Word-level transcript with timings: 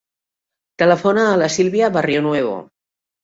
Telefona 0.81 1.25
a 1.33 1.37
la 1.43 1.49
Sílvia 1.57 1.91
Barrionuevo. 1.99 2.57